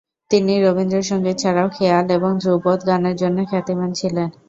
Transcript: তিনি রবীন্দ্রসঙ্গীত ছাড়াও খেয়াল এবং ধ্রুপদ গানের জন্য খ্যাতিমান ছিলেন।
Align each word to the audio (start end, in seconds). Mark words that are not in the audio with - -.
তিনি 0.31 0.53
রবীন্দ্রসঙ্গীত 0.59 1.35
ছাড়াও 1.39 1.67
খেয়াল 1.69 2.05
এবং 2.17 2.31
ধ্রুপদ 2.41 2.79
গানের 2.87 3.15
জন্য 3.21 3.37
খ্যাতিমান 3.49 3.89
ছিলেন। 3.99 4.29